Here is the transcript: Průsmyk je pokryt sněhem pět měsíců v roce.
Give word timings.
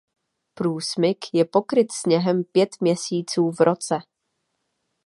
Průsmyk 0.53 1.19
je 1.33 1.45
pokryt 1.45 1.91
sněhem 1.91 2.43
pět 2.43 2.69
měsíců 2.81 3.51
v 3.51 3.59
roce. 3.59 3.97